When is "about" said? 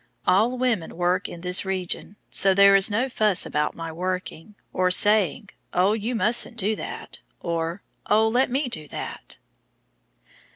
3.45-3.75